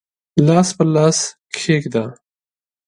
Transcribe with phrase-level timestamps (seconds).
[0.45, 1.17] لاس پر لاس
[1.53, 2.03] کښېږده